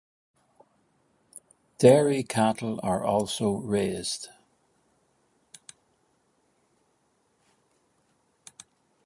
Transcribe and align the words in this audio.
Dairy 1.77 2.23
cattle 2.23 2.79
are 2.81 3.03
also 3.03 3.51
raised. 3.51 4.29